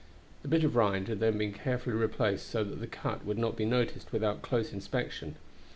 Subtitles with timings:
[0.41, 3.55] The bit of rind had then been carefully replaced so that the cut would not
[3.55, 5.35] be noticed without close inspection.